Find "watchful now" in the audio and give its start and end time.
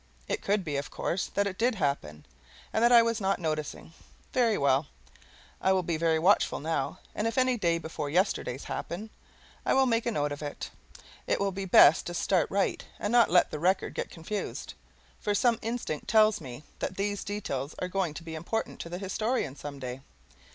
6.17-6.97